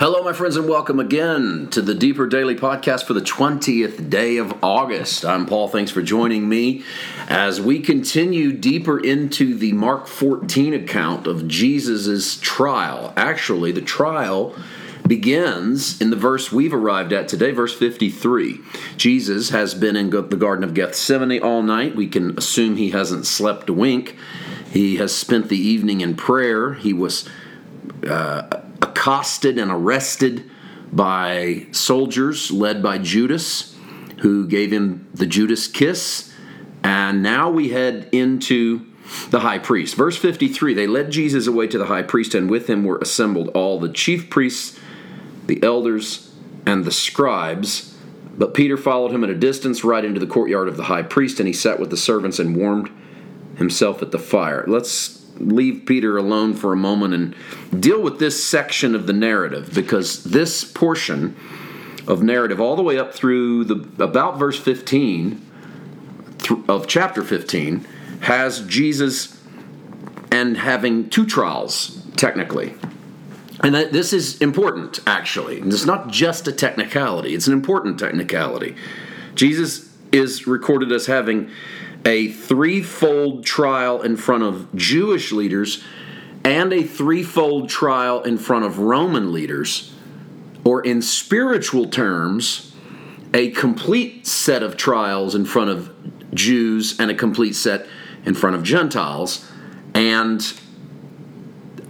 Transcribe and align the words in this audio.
Hello, 0.00 0.22
my 0.22 0.32
friends, 0.32 0.56
and 0.56 0.66
welcome 0.66 0.98
again 0.98 1.68
to 1.72 1.82
the 1.82 1.94
Deeper 1.94 2.26
Daily 2.26 2.56
Podcast 2.56 3.04
for 3.04 3.12
the 3.12 3.20
20th 3.20 4.08
day 4.08 4.38
of 4.38 4.64
August. 4.64 5.26
I'm 5.26 5.44
Paul. 5.44 5.68
Thanks 5.68 5.90
for 5.90 6.00
joining 6.00 6.48
me 6.48 6.84
as 7.28 7.60
we 7.60 7.80
continue 7.80 8.50
deeper 8.50 8.98
into 8.98 9.54
the 9.54 9.74
Mark 9.74 10.06
14 10.06 10.72
account 10.72 11.26
of 11.26 11.46
Jesus' 11.46 12.38
trial. 12.40 13.12
Actually, 13.14 13.72
the 13.72 13.82
trial 13.82 14.56
begins 15.06 16.00
in 16.00 16.08
the 16.08 16.16
verse 16.16 16.50
we've 16.50 16.72
arrived 16.72 17.12
at 17.12 17.28
today, 17.28 17.50
verse 17.50 17.76
53. 17.76 18.58
Jesus 18.96 19.50
has 19.50 19.74
been 19.74 19.96
in 19.96 20.08
the 20.08 20.22
Garden 20.22 20.64
of 20.64 20.72
Gethsemane 20.72 21.42
all 21.42 21.62
night. 21.62 21.94
We 21.94 22.06
can 22.06 22.38
assume 22.38 22.76
he 22.76 22.92
hasn't 22.92 23.26
slept 23.26 23.68
a 23.68 23.74
wink. 23.74 24.16
He 24.72 24.96
has 24.96 25.14
spent 25.14 25.50
the 25.50 25.58
evening 25.58 26.00
in 26.00 26.16
prayer. 26.16 26.72
He 26.72 26.94
was. 26.94 27.28
Uh, 28.08 28.62
accosted 29.00 29.56
and 29.56 29.70
arrested 29.70 30.50
by 30.92 31.66
soldiers 31.72 32.50
led 32.50 32.82
by 32.82 32.98
Judas, 32.98 33.74
who 34.18 34.46
gave 34.46 34.70
him 34.70 35.08
the 35.14 35.24
Judas 35.24 35.66
kiss. 35.68 36.30
And 36.84 37.22
now 37.22 37.48
we 37.48 37.70
head 37.70 38.10
into 38.12 38.86
the 39.30 39.40
high 39.40 39.58
priest. 39.58 39.94
Verse 39.94 40.18
53 40.18 40.74
They 40.74 40.86
led 40.86 41.10
Jesus 41.10 41.46
away 41.46 41.66
to 41.68 41.78
the 41.78 41.86
high 41.86 42.02
priest, 42.02 42.34
and 42.34 42.50
with 42.50 42.68
him 42.68 42.84
were 42.84 42.98
assembled 42.98 43.48
all 43.48 43.80
the 43.80 43.88
chief 43.88 44.28
priests, 44.28 44.78
the 45.46 45.62
elders, 45.62 46.34
and 46.66 46.84
the 46.84 46.92
scribes. 46.92 47.96
But 48.36 48.52
Peter 48.52 48.76
followed 48.76 49.12
him 49.12 49.24
at 49.24 49.30
a 49.30 49.34
distance 49.34 49.82
right 49.82 50.04
into 50.04 50.20
the 50.20 50.26
courtyard 50.26 50.68
of 50.68 50.76
the 50.76 50.84
high 50.84 51.02
priest, 51.04 51.40
and 51.40 51.46
he 51.46 51.54
sat 51.54 51.80
with 51.80 51.88
the 51.88 51.96
servants 51.96 52.38
and 52.38 52.54
warmed 52.54 52.90
himself 53.56 54.02
at 54.02 54.10
the 54.10 54.18
fire. 54.18 54.64
Let's 54.68 55.19
leave 55.40 55.84
Peter 55.86 56.16
alone 56.16 56.54
for 56.54 56.72
a 56.72 56.76
moment 56.76 57.14
and 57.14 57.80
deal 57.80 58.00
with 58.00 58.18
this 58.18 58.42
section 58.44 58.94
of 58.94 59.06
the 59.06 59.12
narrative 59.12 59.70
because 59.74 60.24
this 60.24 60.64
portion 60.64 61.36
of 62.06 62.22
narrative, 62.22 62.60
all 62.60 62.76
the 62.76 62.82
way 62.82 62.98
up 62.98 63.14
through 63.14 63.64
the 63.64 64.04
about 64.04 64.38
verse 64.38 64.58
15 64.58 65.46
of 66.68 66.86
chapter 66.86 67.22
15, 67.22 67.86
has 68.22 68.60
Jesus 68.66 69.40
and 70.32 70.56
having 70.56 71.08
two 71.08 71.26
trials, 71.26 72.02
technically. 72.16 72.74
And 73.62 73.74
that 73.74 73.92
this 73.92 74.12
is 74.12 74.40
important, 74.40 75.00
actually. 75.06 75.60
It's 75.60 75.84
not 75.84 76.08
just 76.08 76.48
a 76.48 76.52
technicality, 76.52 77.34
it's 77.34 77.46
an 77.46 77.52
important 77.52 77.98
technicality. 77.98 78.74
Jesus 79.34 79.88
is 80.12 80.46
recorded 80.46 80.92
as 80.92 81.06
having 81.06 81.50
a 82.04 82.28
threefold 82.28 83.44
trial 83.44 84.02
in 84.02 84.16
front 84.16 84.42
of 84.42 84.74
Jewish 84.74 85.32
leaders 85.32 85.82
and 86.44 86.72
a 86.72 86.82
threefold 86.82 87.68
trial 87.68 88.22
in 88.22 88.38
front 88.38 88.64
of 88.64 88.78
Roman 88.78 89.32
leaders, 89.32 89.92
or 90.64 90.82
in 90.82 91.02
spiritual 91.02 91.88
terms, 91.88 92.74
a 93.34 93.50
complete 93.50 94.26
set 94.26 94.62
of 94.62 94.76
trials 94.76 95.34
in 95.34 95.44
front 95.44 95.70
of 95.70 95.92
Jews 96.34 96.98
and 96.98 97.10
a 97.10 97.14
complete 97.14 97.54
set 97.54 97.86
in 98.24 98.34
front 98.34 98.56
of 98.56 98.62
Gentiles. 98.62 99.50
And 99.94 100.52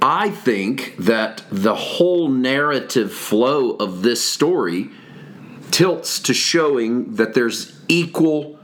I 0.00 0.30
think 0.30 0.94
that 0.98 1.42
the 1.50 1.74
whole 1.74 2.28
narrative 2.28 3.12
flow 3.12 3.72
of 3.72 4.02
this 4.02 4.26
story 4.26 4.90
tilts 5.70 6.20
to 6.20 6.34
showing 6.34 7.16
that 7.16 7.34
there's 7.34 7.78
equal 7.88 8.57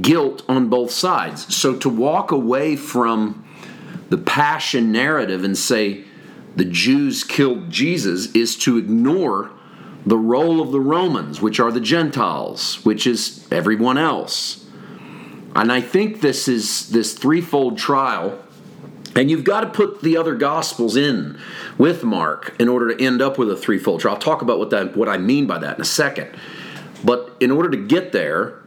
guilt 0.00 0.42
on 0.48 0.68
both 0.68 0.90
sides. 0.90 1.54
So 1.54 1.76
to 1.76 1.88
walk 1.88 2.30
away 2.30 2.76
from 2.76 3.44
the 4.10 4.18
passion 4.18 4.92
narrative 4.92 5.44
and 5.44 5.56
say 5.56 6.04
the 6.56 6.64
Jews 6.64 7.24
killed 7.24 7.70
Jesus 7.70 8.32
is 8.32 8.56
to 8.58 8.76
ignore 8.78 9.50
the 10.06 10.16
role 10.16 10.60
of 10.60 10.70
the 10.70 10.80
Romans, 10.80 11.40
which 11.40 11.58
are 11.58 11.72
the 11.72 11.80
Gentiles, 11.80 12.84
which 12.84 13.06
is 13.06 13.46
everyone 13.50 13.98
else. 13.98 14.66
And 15.56 15.72
I 15.72 15.80
think 15.80 16.20
this 16.20 16.48
is 16.48 16.90
this 16.90 17.14
threefold 17.14 17.78
trial. 17.78 18.38
And 19.16 19.30
you've 19.30 19.44
got 19.44 19.60
to 19.60 19.68
put 19.68 20.02
the 20.02 20.16
other 20.16 20.34
gospels 20.34 20.96
in 20.96 21.38
with 21.78 22.02
Mark 22.02 22.54
in 22.58 22.68
order 22.68 22.94
to 22.94 23.02
end 23.02 23.22
up 23.22 23.38
with 23.38 23.48
a 23.48 23.56
threefold 23.56 24.00
trial. 24.00 24.16
I'll 24.16 24.20
talk 24.20 24.42
about 24.42 24.58
what 24.58 24.70
that 24.70 24.96
what 24.96 25.08
I 25.08 25.18
mean 25.18 25.46
by 25.46 25.58
that 25.58 25.76
in 25.76 25.80
a 25.80 25.86
second. 25.86 26.30
But 27.04 27.36
in 27.38 27.50
order 27.50 27.70
to 27.70 27.76
get 27.76 28.12
there, 28.12 28.63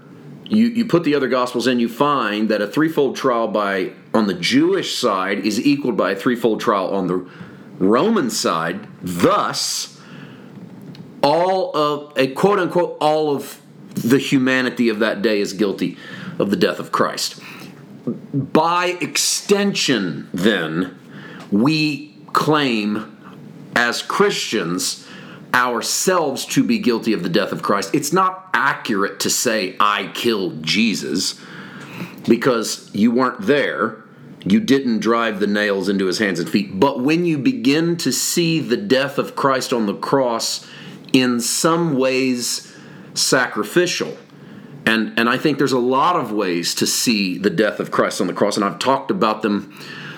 you, 0.49 0.67
you 0.67 0.85
put 0.85 1.03
the 1.03 1.15
other 1.15 1.27
gospels 1.27 1.67
in, 1.67 1.79
you 1.79 1.89
find 1.89 2.49
that 2.49 2.61
a 2.61 2.67
threefold 2.67 3.15
trial 3.15 3.47
by 3.47 3.93
on 4.13 4.27
the 4.27 4.33
Jewish 4.33 4.95
side 4.95 5.45
is 5.45 5.65
equaled 5.65 5.97
by 5.97 6.11
a 6.11 6.15
threefold 6.15 6.61
trial 6.61 6.93
on 6.93 7.07
the 7.07 7.29
Roman 7.79 8.29
side. 8.29 8.87
Thus, 9.01 9.99
all 11.21 11.75
of 11.75 12.13
a 12.17 12.27
quote 12.27 12.59
unquote 12.59 12.97
all 13.01 13.35
of 13.35 13.61
the 13.93 14.19
humanity 14.19 14.89
of 14.89 14.99
that 14.99 15.21
day 15.21 15.41
is 15.41 15.53
guilty 15.53 15.97
of 16.39 16.49
the 16.49 16.55
death 16.55 16.79
of 16.79 16.91
Christ. 16.91 17.41
By 18.33 18.97
extension, 19.01 20.29
then, 20.33 20.97
we 21.51 22.15
claim 22.31 23.17
as 23.75 24.01
Christians 24.01 25.06
ourselves 25.57 26.45
to 26.45 26.63
be 26.63 26.77
guilty 26.77 27.11
of 27.13 27.23
the 27.23 27.29
death 27.29 27.51
of 27.51 27.63
Christ. 27.63 27.93
It's 27.93 28.13
not 28.13 28.49
accurate 28.53 29.19
to 29.21 29.29
say, 29.29 29.75
I 29.79 30.11
killed 30.13 30.61
Jesus, 30.63 31.41
because 32.27 32.93
you 32.93 33.11
weren't 33.11 33.41
there. 33.41 34.03
You 34.45 34.59
didn't 34.59 34.99
drive 34.99 35.39
the 35.39 35.47
nails 35.47 35.89
into 35.89 36.05
his 36.05 36.19
hands 36.19 36.39
and 36.39 36.47
feet. 36.47 36.79
But 36.79 37.01
when 37.01 37.25
you 37.25 37.39
begin 37.39 37.97
to 37.97 38.11
see 38.13 38.59
the 38.59 38.77
death 38.77 39.17
of 39.17 39.35
Christ 39.35 39.73
on 39.73 39.87
the 39.87 39.95
cross 39.95 40.65
in 41.11 41.41
some 41.41 41.97
ways 41.97 42.73
sacrificial, 43.15 44.15
and, 44.85 45.17
and 45.19 45.27
I 45.27 45.37
think 45.37 45.57
there's 45.57 45.71
a 45.71 45.79
lot 45.79 46.15
of 46.15 46.31
ways 46.31 46.75
to 46.75 46.85
see 46.85 47.37
the 47.37 47.49
death 47.49 47.79
of 47.79 47.89
Christ 47.91 48.21
on 48.21 48.27
the 48.27 48.33
cross, 48.33 48.55
and 48.55 48.63
I've 48.63 48.79
talked 48.79 49.09
about 49.09 49.41
them 49.41 49.77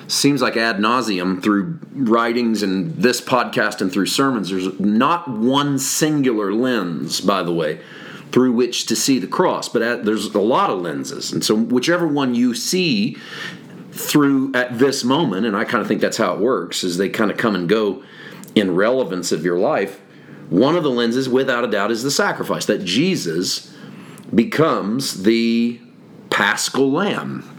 seems 0.09 0.41
like 0.41 0.57
ad 0.57 0.77
nauseum 0.77 1.41
through 1.41 1.79
writings 1.91 2.63
and 2.63 2.95
this 2.95 3.21
podcast 3.21 3.79
and 3.79 3.91
through 3.91 4.07
sermons. 4.07 4.49
There's 4.49 4.79
not 4.79 5.27
one 5.27 5.77
singular 5.77 6.51
lens, 6.51 7.21
by 7.21 7.43
the 7.43 7.53
way, 7.53 7.79
through 8.31 8.53
which 8.53 8.87
to 8.87 8.95
see 8.95 9.19
the 9.19 9.27
cross, 9.27 9.69
but 9.69 10.03
there's 10.03 10.33
a 10.33 10.39
lot 10.39 10.71
of 10.71 10.81
lenses. 10.81 11.31
And 11.31 11.45
so, 11.45 11.55
whichever 11.55 12.07
one 12.07 12.33
you 12.33 12.55
see 12.55 13.17
through 13.91 14.51
at 14.55 14.79
this 14.79 15.03
moment, 15.03 15.45
and 15.45 15.55
I 15.55 15.63
kind 15.63 15.81
of 15.81 15.87
think 15.87 16.01
that's 16.01 16.17
how 16.17 16.33
it 16.33 16.39
works, 16.39 16.83
is 16.83 16.97
they 16.97 17.09
kind 17.09 17.29
of 17.29 17.37
come 17.37 17.53
and 17.53 17.69
go 17.69 18.03
in 18.55 18.75
relevance 18.75 19.31
of 19.31 19.45
your 19.45 19.59
life. 19.59 20.01
One 20.49 20.75
of 20.75 20.83
the 20.83 20.89
lenses, 20.89 21.29
without 21.29 21.63
a 21.63 21.67
doubt, 21.67 21.91
is 21.91 22.01
the 22.01 22.09
sacrifice 22.09 22.65
that 22.65 22.83
Jesus 22.83 23.75
becomes 24.33 25.23
the 25.23 25.79
paschal 26.31 26.91
lamb 26.91 27.58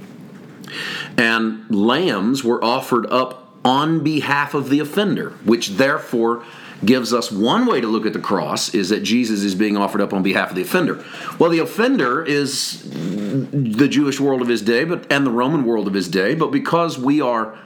and 1.16 1.68
lambs 1.74 2.42
were 2.44 2.62
offered 2.64 3.06
up 3.06 3.48
on 3.64 4.02
behalf 4.02 4.54
of 4.54 4.70
the 4.70 4.80
offender, 4.80 5.30
which 5.44 5.70
therefore 5.70 6.44
gives 6.84 7.12
us 7.12 7.30
one 7.30 7.66
way 7.66 7.80
to 7.80 7.86
look 7.86 8.06
at 8.06 8.12
the 8.12 8.18
cross 8.20 8.74
is 8.74 8.88
that 8.88 9.02
Jesus 9.02 9.42
is 9.42 9.54
being 9.54 9.76
offered 9.76 10.00
up 10.00 10.12
on 10.14 10.22
behalf 10.22 10.50
of 10.50 10.56
the 10.56 10.62
offender. 10.62 11.04
Well, 11.38 11.50
the 11.50 11.58
offender 11.58 12.24
is 12.24 12.82
the 12.90 13.88
Jewish 13.88 14.18
world 14.18 14.40
of 14.40 14.48
his 14.48 14.62
day, 14.62 14.84
but 14.84 15.10
and 15.12 15.26
the 15.26 15.30
Roman 15.30 15.64
world 15.64 15.86
of 15.86 15.94
his 15.94 16.08
day, 16.08 16.34
but 16.34 16.50
because 16.50 16.98
we 16.98 17.20
are 17.20 17.58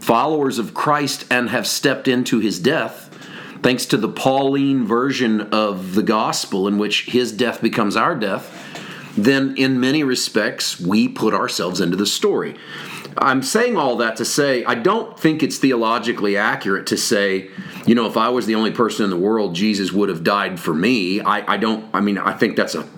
followers 0.00 0.58
of 0.58 0.74
Christ 0.74 1.24
and 1.30 1.48
have 1.50 1.66
stepped 1.66 2.08
into 2.08 2.40
his 2.40 2.58
death, 2.58 3.08
thanks 3.62 3.86
to 3.86 3.96
the 3.96 4.08
Pauline 4.08 4.84
version 4.84 5.40
of 5.40 5.94
the 5.94 6.02
gospel 6.02 6.68
in 6.68 6.76
which 6.76 7.06
his 7.06 7.32
death 7.32 7.62
becomes 7.62 7.96
our 7.96 8.14
death, 8.14 8.73
then 9.16 9.54
in 9.56 9.80
many 9.80 10.02
respects 10.02 10.80
we 10.80 11.08
put 11.08 11.34
ourselves 11.34 11.80
into 11.80 11.96
the 11.96 12.06
story. 12.06 12.56
I'm 13.16 13.42
saying 13.42 13.76
all 13.76 13.96
that 13.96 14.16
to 14.16 14.24
say 14.24 14.64
I 14.64 14.74
don't 14.74 15.18
think 15.18 15.42
it's 15.42 15.58
theologically 15.58 16.36
accurate 16.36 16.86
to 16.88 16.96
say, 16.96 17.50
you 17.86 17.94
know, 17.94 18.06
if 18.06 18.16
I 18.16 18.28
was 18.28 18.46
the 18.46 18.54
only 18.54 18.72
person 18.72 19.04
in 19.04 19.10
the 19.10 19.16
world, 19.16 19.54
Jesus 19.54 19.92
would 19.92 20.08
have 20.08 20.24
died 20.24 20.58
for 20.58 20.74
me. 20.74 21.20
I, 21.20 21.54
I 21.54 21.56
don't, 21.56 21.88
I 21.94 22.00
mean, 22.00 22.18
I 22.18 22.32
think 22.32 22.56
that's 22.56 22.74
a, 22.74 22.88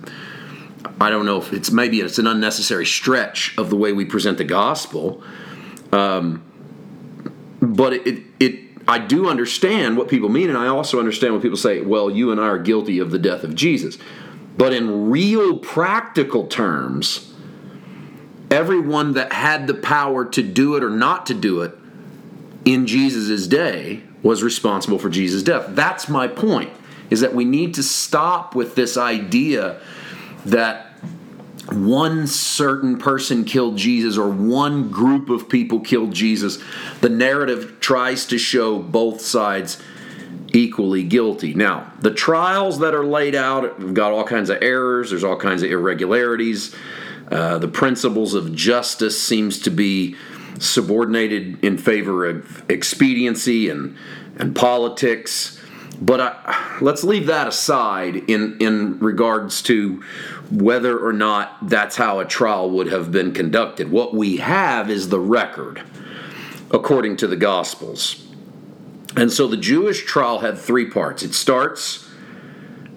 I 1.01 1.11
don't 1.11 1.27
know 1.27 1.39
if 1.39 1.53
it's 1.53 1.71
maybe 1.71 2.01
it's 2.01 2.19
an 2.19 2.27
unnecessary 2.27 2.87
stretch 2.87 3.57
of 3.59 3.69
the 3.69 3.77
way 3.77 3.93
we 3.93 4.05
present 4.05 4.39
the 4.39 4.45
gospel. 4.45 5.23
Um, 5.93 6.43
but 7.61 7.93
it, 7.93 8.07
it, 8.07 8.23
it, 8.41 8.61
I 8.89 8.99
do 8.99 9.29
understand 9.29 9.97
what 9.97 10.09
people 10.09 10.29
mean, 10.29 10.49
and 10.49 10.57
I 10.57 10.69
also 10.69 10.99
understand 10.99 11.33
when 11.33 11.43
people 11.43 11.57
say, 11.57 11.81
well, 11.81 12.09
you 12.11 12.31
and 12.31 12.41
I 12.41 12.45
are 12.45 12.59
guilty 12.59 12.99
of 13.01 13.11
the 13.11 13.19
death 13.19 13.43
of 13.45 13.55
Jesus. 13.55 13.99
But 14.57 14.73
in 14.73 15.11
real 15.11 15.59
practical 15.59 16.47
terms, 16.47 17.33
everyone 18.51 19.13
that 19.15 19.33
had 19.33 19.67
the 19.67 19.75
power 19.75 20.25
to 20.25 20.43
do 20.43 20.77
it 20.77 20.85
or 20.85 20.91
not 20.91 21.27
to 21.27 21.35
do 21.35 21.63
it 21.63 21.77
in 22.65 22.87
Jesus' 22.87 23.47
day 23.47 24.03
was 24.23 24.43
responsible 24.43 24.99
for 24.99 25.09
Jesus' 25.09 25.43
death. 25.43 25.67
That's 25.71 26.09
my 26.09 26.27
point, 26.27 26.71
is 27.11 27.21
that 27.21 27.35
we 27.35 27.45
need 27.45 27.75
to 27.75 27.83
stop 27.83 28.55
with 28.55 28.75
this 28.75 28.97
idea 28.97 29.81
that 30.47 30.85
one 31.71 32.27
certain 32.27 32.97
person 32.97 33.45
killed 33.45 33.77
Jesus 33.77 34.17
or 34.17 34.31
one 34.31 34.89
group 34.89 35.29
of 35.29 35.49
people 35.49 35.81
killed 35.81 36.13
Jesus. 36.13 36.63
The 37.01 37.09
narrative 37.09 37.79
tries 37.81 38.27
to 38.27 38.39
show 38.39 38.79
both 38.79 39.21
sides 39.21 39.83
equally 40.57 41.05
guilty. 41.05 41.55
Now, 41.55 41.93
the 42.01 42.11
trials 42.11 42.79
that 42.79 42.95
are 42.95 43.05
laid 43.05 43.35
out 43.35 43.65
have 43.79 43.95
got 43.95 44.13
all 44.13 44.25
kinds 44.25 44.49
of 44.49 44.59
errors, 44.63 45.11
there's 45.11 45.23
all 45.23 45.37
kinds 45.37 45.63
of 45.63 45.71
irregularities. 45.71 46.75
Uh, 47.31 47.59
the 47.59 47.69
principles 47.69 48.35
of 48.35 48.55
justice 48.55 49.21
seems 49.21 49.61
to 49.61 49.71
be 49.71 50.17
subordinated 50.59 51.63
in 51.63 51.77
favor 51.77 52.25
of 52.25 52.65
expediency 52.71 53.69
and, 53.69 53.97
and 54.37 54.57
politics. 54.57 55.61
But 56.01 56.21
I, 56.21 56.79
let's 56.81 57.05
leave 57.05 57.27
that 57.27 57.47
aside 57.47 58.17
in, 58.17 58.57
in 58.59 58.99
regards 59.01 59.61
to 59.63 60.03
whether 60.51 60.99
or 60.99 61.13
not 61.13 61.69
that's 61.69 61.97
how 61.97 62.21
a 62.21 62.25
trial 62.25 62.71
would 62.71 62.87
have 62.87 63.13
been 63.13 63.33
conducted. 63.33 63.91
What 63.91 64.15
we 64.15 64.39
have 64.39 64.89
is 64.89 65.09
the 65.09 65.21
record 65.21 65.83
according 66.71 67.17
to 67.19 67.27
the 67.27 67.37
Gospels. 67.37 68.26
And 69.17 69.33
so 69.33 69.47
the 69.47 69.57
Jewish 69.57 70.05
trial 70.05 70.41
had 70.41 70.59
three 70.59 70.91
parts. 70.91 71.23
It 71.23 71.35
starts, 71.35 72.09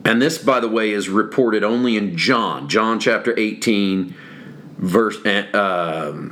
and 0.03 0.21
this, 0.21 0.37
by 0.37 0.59
the 0.59 0.67
way, 0.67 0.91
is 0.91 1.07
reported 1.07 1.63
only 1.63 1.95
in 1.95 2.17
John, 2.17 2.67
John 2.67 2.99
chapter 2.99 3.37
18, 3.37 4.13
verse. 4.77 5.17
Uh, 5.25 6.29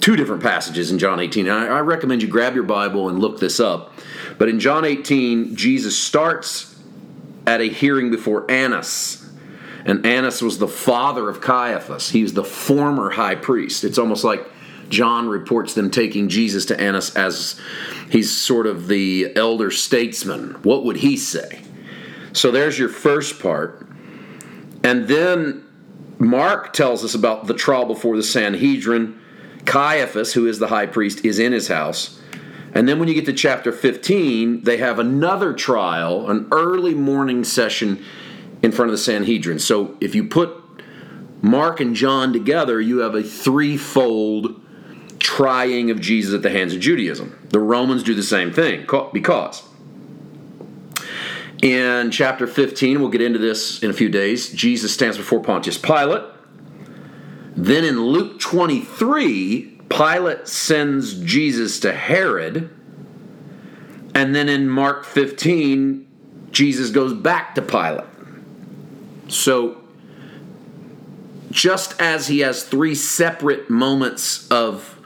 two 0.00 0.16
different 0.16 0.42
passages 0.42 0.90
in 0.90 0.98
John 0.98 1.20
18. 1.20 1.48
I, 1.48 1.66
I 1.66 1.80
recommend 1.80 2.22
you 2.22 2.28
grab 2.28 2.54
your 2.54 2.64
Bible 2.64 3.08
and 3.08 3.18
look 3.18 3.40
this 3.40 3.60
up. 3.60 3.92
But 4.38 4.48
in 4.48 4.60
John 4.60 4.84
18, 4.84 5.56
Jesus 5.56 5.98
starts 5.98 6.76
at 7.46 7.60
a 7.60 7.64
hearing 7.64 8.10
before 8.10 8.50
Annas. 8.50 9.28
And 9.84 10.04
Annas 10.04 10.42
was 10.42 10.58
the 10.58 10.68
father 10.68 11.28
of 11.28 11.40
Caiaphas. 11.40 12.10
He 12.10 12.22
was 12.22 12.34
the 12.34 12.44
former 12.44 13.10
high 13.10 13.34
priest. 13.34 13.84
It's 13.84 13.98
almost 13.98 14.24
like 14.24 14.46
John 14.88 15.28
reports 15.28 15.74
them 15.74 15.90
taking 15.90 16.28
Jesus 16.28 16.66
to 16.66 16.80
Annas 16.80 17.14
as 17.14 17.60
he's 18.10 18.34
sort 18.34 18.66
of 18.66 18.88
the 18.88 19.32
elder 19.36 19.70
statesman. 19.70 20.54
What 20.62 20.84
would 20.84 20.98
he 20.98 21.16
say? 21.16 21.62
So 22.32 22.50
there's 22.50 22.78
your 22.78 22.88
first 22.88 23.40
part. 23.40 23.86
And 24.82 25.08
then 25.08 25.64
Mark 26.18 26.72
tells 26.72 27.04
us 27.04 27.14
about 27.14 27.46
the 27.46 27.54
trial 27.54 27.84
before 27.84 28.16
the 28.16 28.22
Sanhedrin. 28.22 29.20
Caiaphas, 29.64 30.32
who 30.32 30.46
is 30.46 30.58
the 30.58 30.68
high 30.68 30.86
priest, 30.86 31.24
is 31.24 31.38
in 31.38 31.52
his 31.52 31.68
house. 31.68 32.20
And 32.74 32.88
then 32.88 32.98
when 32.98 33.08
you 33.08 33.14
get 33.14 33.26
to 33.26 33.32
chapter 33.32 33.72
15, 33.72 34.64
they 34.64 34.76
have 34.76 34.98
another 34.98 35.52
trial, 35.52 36.30
an 36.30 36.48
early 36.52 36.94
morning 36.94 37.44
session 37.44 38.04
in 38.62 38.72
front 38.72 38.90
of 38.90 38.92
the 38.92 39.02
Sanhedrin. 39.02 39.58
So 39.58 39.96
if 40.00 40.14
you 40.14 40.24
put 40.24 40.50
Mark 41.42 41.80
and 41.80 41.94
John 41.94 42.32
together, 42.32 42.80
you 42.80 42.98
have 42.98 43.14
a 43.14 43.22
threefold 43.22 44.60
trying 45.18 45.90
of 45.90 46.00
Jesus 46.00 46.34
at 46.34 46.42
the 46.42 46.50
hands 46.50 46.74
of 46.74 46.80
Judaism. 46.80 47.38
The 47.50 47.60
Romans 47.60 48.02
do 48.02 48.14
the 48.14 48.22
same 48.22 48.52
thing 48.52 48.86
because 49.12 49.62
in 51.62 52.10
chapter 52.10 52.46
15, 52.46 53.00
we'll 53.00 53.08
get 53.10 53.22
into 53.22 53.38
this 53.38 53.82
in 53.82 53.90
a 53.90 53.94
few 53.94 54.08
days, 54.08 54.50
Jesus 54.52 54.94
stands 54.94 55.16
before 55.16 55.40
Pontius 55.40 55.76
Pilate. 55.76 56.22
Then 57.56 57.84
in 57.84 58.00
Luke 58.00 58.38
23, 58.38 59.80
Pilate 59.88 60.46
sends 60.46 61.20
Jesus 61.20 61.80
to 61.80 61.92
Herod. 61.92 62.70
And 64.14 64.34
then 64.34 64.48
in 64.48 64.68
Mark 64.68 65.04
15, 65.04 66.06
Jesus 66.52 66.90
goes 66.90 67.12
back 67.12 67.56
to 67.56 67.62
Pilate. 67.62 68.04
So, 69.26 69.82
just 71.50 72.00
as 72.00 72.28
he 72.28 72.40
has 72.40 72.62
three 72.62 72.94
separate 72.94 73.68
moments 73.68 74.48
of 74.48 74.97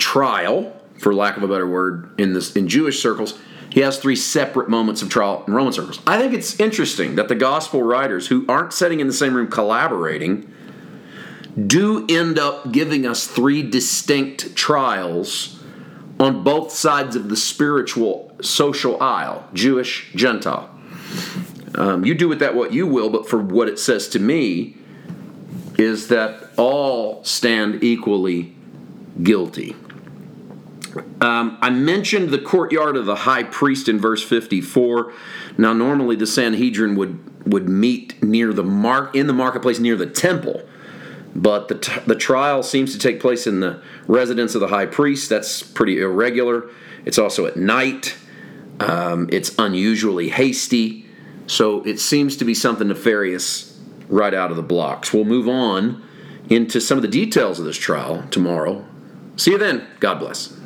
trial, 0.00 0.76
for 0.98 1.14
lack 1.14 1.36
of 1.36 1.42
a 1.42 1.48
better 1.48 1.68
word, 1.68 2.10
in 2.18 2.32
this 2.32 2.56
in 2.56 2.68
Jewish 2.68 3.00
circles, 3.00 3.38
he 3.70 3.80
has 3.80 3.98
three 3.98 4.16
separate 4.16 4.68
moments 4.68 5.00
of 5.00 5.08
trial 5.08 5.44
in 5.46 5.54
Roman 5.54 5.72
circles. 5.72 6.00
I 6.06 6.18
think 6.18 6.34
it's 6.34 6.58
interesting 6.58 7.14
that 7.14 7.28
the 7.28 7.36
gospel 7.36 7.82
writers 7.82 8.26
who 8.26 8.44
aren't 8.48 8.72
sitting 8.72 8.98
in 8.98 9.06
the 9.06 9.12
same 9.12 9.34
room 9.34 9.48
collaborating 9.48 10.52
do 11.66 12.06
end 12.08 12.38
up 12.38 12.72
giving 12.72 13.06
us 13.06 13.26
three 13.26 13.62
distinct 13.62 14.56
trials 14.56 15.60
on 16.18 16.42
both 16.42 16.72
sides 16.72 17.16
of 17.16 17.28
the 17.28 17.36
spiritual 17.36 18.36
social 18.42 19.00
aisle 19.00 19.48
Jewish, 19.54 20.12
Gentile. 20.14 20.68
Um, 21.74 22.04
you 22.04 22.14
do 22.14 22.28
with 22.28 22.40
that 22.40 22.54
what 22.54 22.72
you 22.72 22.86
will, 22.86 23.10
but 23.10 23.28
for 23.28 23.38
what 23.38 23.68
it 23.68 23.78
says 23.78 24.08
to 24.08 24.18
me 24.18 24.76
is 25.78 26.08
that 26.08 26.50
all 26.56 27.24
stand 27.24 27.82
equally 27.82 28.54
guilty. 29.22 29.76
Um, 31.20 31.58
I 31.60 31.70
mentioned 31.70 32.30
the 32.30 32.38
courtyard 32.38 32.96
of 32.96 33.06
the 33.06 33.14
high 33.14 33.42
priest 33.42 33.88
in 33.88 33.98
verse 33.98 34.22
54. 34.22 35.12
Now, 35.58 35.72
normally 35.72 36.16
the 36.16 36.26
Sanhedrin 36.26 36.96
would 36.96 37.26
would 37.46 37.68
meet 37.68 38.22
near 38.22 38.52
the 38.52 38.62
mark 38.62 39.16
in 39.16 39.26
the 39.26 39.32
marketplace 39.32 39.78
near 39.78 39.96
the 39.96 40.06
temple, 40.06 40.62
but 41.34 41.68
the 41.68 41.76
t- 41.76 42.00
the 42.06 42.14
trial 42.14 42.62
seems 42.62 42.92
to 42.92 42.98
take 42.98 43.20
place 43.20 43.46
in 43.46 43.60
the 43.60 43.82
residence 44.06 44.54
of 44.54 44.60
the 44.60 44.68
high 44.68 44.86
priest. 44.86 45.28
That's 45.28 45.62
pretty 45.62 46.00
irregular. 46.00 46.68
It's 47.04 47.18
also 47.18 47.46
at 47.46 47.56
night. 47.56 48.16
Um, 48.78 49.28
it's 49.30 49.54
unusually 49.58 50.30
hasty, 50.30 51.06
so 51.46 51.82
it 51.84 52.00
seems 52.00 52.36
to 52.38 52.44
be 52.44 52.54
something 52.54 52.88
nefarious 52.88 53.78
right 54.08 54.34
out 54.34 54.50
of 54.50 54.56
the 54.56 54.62
blocks. 54.62 55.12
We'll 55.12 55.24
move 55.24 55.48
on 55.48 56.02
into 56.48 56.80
some 56.80 56.98
of 56.98 57.02
the 57.02 57.08
details 57.08 57.58
of 57.58 57.64
this 57.64 57.76
trial 57.76 58.24
tomorrow. 58.30 58.84
See 59.36 59.52
you 59.52 59.58
then. 59.58 59.86
God 60.00 60.18
bless. 60.18 60.59